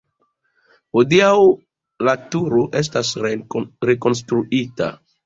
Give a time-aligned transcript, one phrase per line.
[0.99, 1.33] Hodiaŭ
[2.09, 3.13] la turo estas
[3.91, 4.89] rekonstruita.